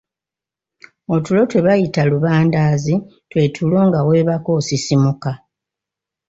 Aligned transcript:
Otulo 1.13 1.41
twebayita 1.49 2.01
lubandaazi 2.11 2.95
twe 3.29 3.43
tulo 3.55 3.79
nga 3.87 3.99
weebaka 4.07 4.49
osisimuka. 4.59 5.31